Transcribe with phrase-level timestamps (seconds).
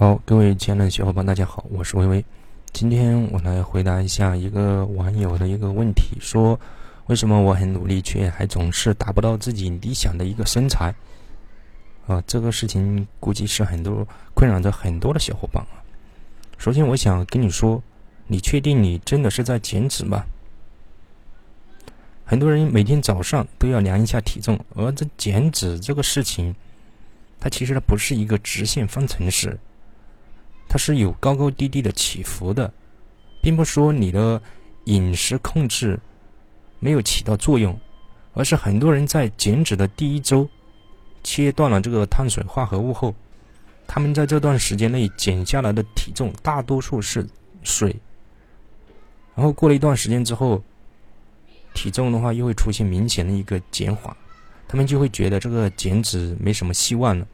[0.00, 2.24] 好，各位亲爱的小伙伴，大家好，我是微微。
[2.72, 6.56] 今天我来回答一下一个网友的一个问题，说
[7.08, 10.94] 为什么我很努力，却还总是达不到自己理想的一个身材？
[12.06, 15.82] 啊，这个事情估计是很多困扰着很多的小伙伴啊。
[16.58, 17.82] 首先，我想跟你说，
[18.28, 20.24] 你确定你真的是在减脂吗？
[22.24, 26.54] 很多人每天早上都要量一下体重，而这减脂这个事情，
[27.40, 29.58] 它其实它不是一个直线方程式。
[30.68, 32.70] 它是有高高低低的起伏的，
[33.40, 34.40] 并不说你的
[34.84, 35.98] 饮食控制
[36.78, 37.74] 没有起到作用，
[38.34, 40.46] 而是很多人在减脂的第一周
[41.24, 43.14] 切断了这个碳水化合物后，
[43.86, 47.26] 他们在这段时间内减下来的体重大多数是
[47.62, 47.96] 水，
[49.34, 50.62] 然后过了一段时间之后，
[51.72, 54.14] 体重的话又会出现明显的一个减缓，
[54.68, 57.26] 他们就会觉得这个减脂没什么希望了。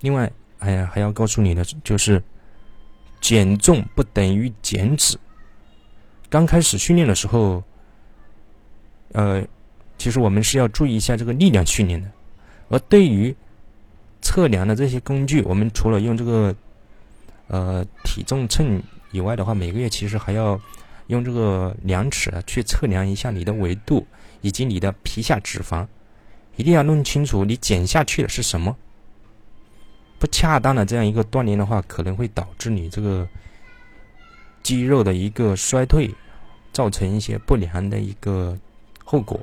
[0.00, 0.32] 另外。
[0.64, 2.22] 哎呀，还要告诉你的就是，
[3.20, 5.18] 减重不等于减脂。
[6.30, 7.62] 刚开始训练的时候，
[9.12, 9.44] 呃，
[9.98, 12.10] 其实我们是要注意一下这个力量训练的。
[12.70, 13.36] 而对于
[14.22, 16.56] 测量的这些工具，我们除了用这个
[17.48, 20.58] 呃体重秤以外的话，每个月其实还要
[21.08, 24.06] 用这个量尺去测量一下你的维度
[24.40, 25.86] 以及你的皮下脂肪，
[26.56, 28.74] 一定要弄清楚你减下去的是什么。
[30.24, 33.28] 不恰当的这样一个锻炼的话，可能会导致你这个
[34.62, 36.10] 肌肉的一个衰退，
[36.72, 38.56] 造成一些不良的一个
[39.04, 39.38] 后果。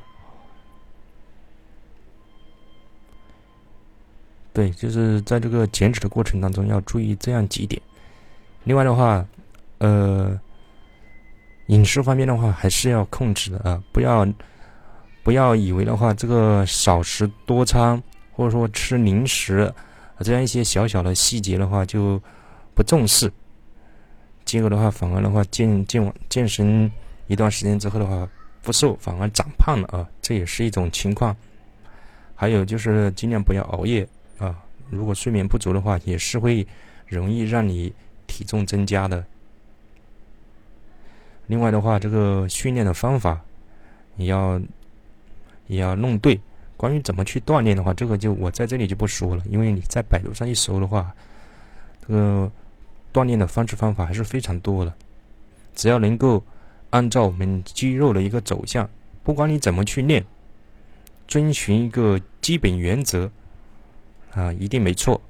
[4.53, 7.79] 对，就是在这个减脂的过程当中要注意这样几点。
[8.63, 9.23] 另外的话，
[9.77, 10.35] 呃，
[11.67, 14.27] 饮食方面的话还是要控制的啊，不要
[15.21, 19.71] 不要以为的话，这个少食多餐或者说吃零食。
[20.23, 22.21] 这样一些小小的细节的话就
[22.73, 23.31] 不重视，
[24.45, 26.91] 结果的话反而的话健健健身
[27.27, 28.27] 一段时间之后的话
[28.61, 31.35] 不瘦反而长胖了啊，这也是一种情况。
[32.35, 34.07] 还有就是尽量不要熬夜
[34.37, 34.55] 啊，
[34.89, 36.65] 如果睡眠不足的话也是会
[37.07, 37.93] 容易让你
[38.25, 39.23] 体重增加的。
[41.47, 43.39] 另外的话，这个训练的方法
[44.17, 44.59] 也要
[45.67, 46.39] 也要弄对。
[46.81, 51.13] 关于怎么去锻炼的话，这个就我在这里就不说了，因为你在百度上一搜的话，
[52.01, 52.51] 这个
[53.13, 54.91] 锻炼的方式方法还是非常多的。
[55.75, 56.43] 只要能够
[56.89, 58.89] 按照我们肌肉的一个走向，
[59.23, 60.25] 不管你怎么去练，
[61.27, 63.29] 遵循一个基本原则，
[64.31, 65.21] 啊，一定没错。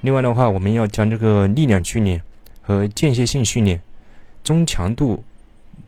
[0.00, 2.22] 另外的话，我们要将这个力量训练
[2.62, 3.78] 和间歇性训练、
[4.42, 5.22] 中强度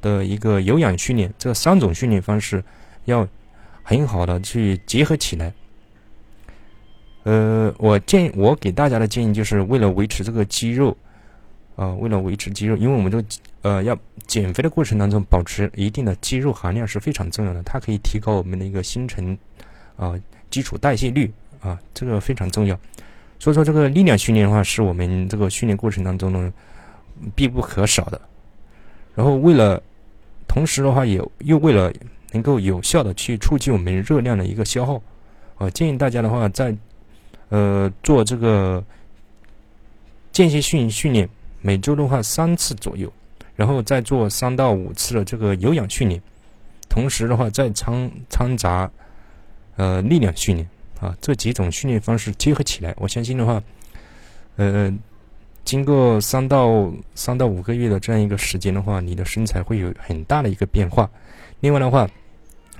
[0.02, 2.62] 的一个有氧训练这三种训练方式
[3.06, 3.26] 要。
[3.90, 5.52] 很好的去结合起来。
[7.24, 10.96] 呃，我建我给大家的建议就是为了维持这个肌肉，
[11.74, 13.28] 啊，为了维持肌肉，因为我们这个
[13.62, 13.98] 呃要
[14.28, 19.36] 减肥的过程当中保持一定的肌肉含量是非常重要的，它可以提高我们的一个新陈
[19.96, 20.14] 啊
[20.50, 21.28] 基础代谢率
[21.60, 22.78] 啊，这个非常重要。
[23.40, 26.52] 所以说这个力量训练的话是我们这个训练过程当中呢
[27.34, 28.20] 必不可少的。
[29.16, 29.82] 然后为了
[30.46, 31.92] 同时的话也又为了。
[32.32, 35.02] 能够有效的去促进我们热量的一个消耗，
[35.58, 36.72] 呃，建议大家的话，在
[37.48, 38.84] 呃做这个
[40.30, 41.28] 间歇训训练，
[41.60, 43.12] 每周的话三次左右，
[43.56, 46.22] 然后再做三到五次的这个有氧训练，
[46.88, 48.88] 同时的话再掺掺杂
[49.76, 50.68] 呃力量训练
[51.00, 53.60] 啊，这几种训练方式结合起来，我相信的话，
[54.54, 54.96] 呃，
[55.64, 61.10] 经过三到三到五个月的这样一个时间的话，你的身材会有很大的一个变化。
[61.58, 62.08] 另外的话。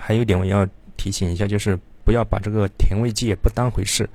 [0.02, 0.66] 还有一点我要
[0.96, 4.08] 提醒一下，就是不要把这个甜味剂也不当回事，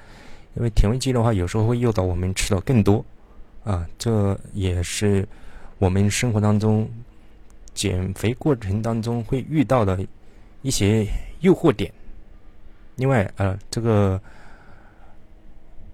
[0.55, 3.05] 因为甜味剂的话，有时候会诱导我们吃的更多，
[3.63, 5.25] 啊，这也是
[5.77, 6.89] 我们生活当中
[7.75, 9.99] 减肥过程当中会遇到的
[10.63, 11.05] 一些
[11.41, 11.91] 诱惑点。
[12.95, 14.19] 另外，呃，这个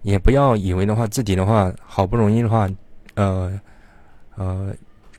[0.04, 2.70] 也不要以为的话，自己的话好不容易的话，
[3.16, 3.60] 呃
[4.36, 4.74] 呃，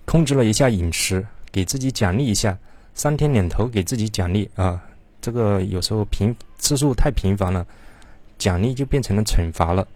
[0.06, 2.58] 控制了一下饮食，给自己奖励一下。
[2.94, 4.82] 三天两头给自己奖励啊，
[5.20, 7.66] 这个有时候频次数太频繁了，
[8.38, 9.86] 奖励就变成了惩罚了。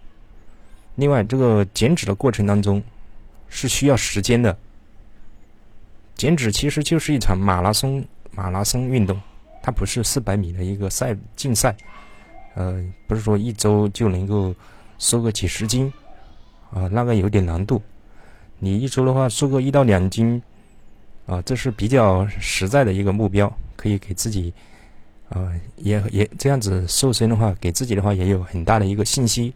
[0.95, 2.81] 另外，这个减脂的过程当中
[3.47, 4.57] 是需要时间的。
[6.15, 9.21] 减脂其实就是一场马拉松，马拉松运动，
[9.61, 11.75] 它不是四百米的一个赛竞赛，
[12.55, 14.53] 呃，不是说一周就能够
[14.97, 15.93] 瘦个几十斤
[16.71, 17.79] 啊，那个有点难度。
[18.57, 20.41] 你一周的话，瘦个一到两斤。
[21.27, 24.51] 啊这是比较实在的一个目标可以给自己
[25.29, 29.53] 啊也也这样子瘦身的话给自己的话也有很大的一个信心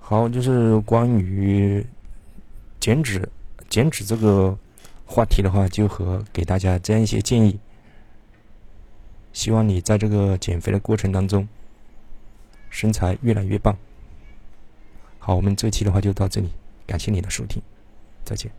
[0.00, 1.82] 好就是关于
[2.78, 3.26] 减脂
[3.70, 4.54] 减脂这个
[5.06, 7.58] 话题的话就和给大家这样一些建议。
[9.32, 11.46] 希望你在这个减肥的过程当中
[12.68, 13.76] 身材越来越棒。
[15.30, 16.48] 好，我们这期的话就到这里，
[16.88, 17.62] 感谢你的收听，
[18.24, 18.50] 再见。